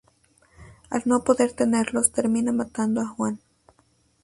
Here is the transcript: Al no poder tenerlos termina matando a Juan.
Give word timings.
Al 0.89 1.03
no 1.05 1.23
poder 1.23 1.51
tenerlos 1.53 2.11
termina 2.11 2.51
matando 2.51 3.01
a 3.01 3.07
Juan. 3.07 3.39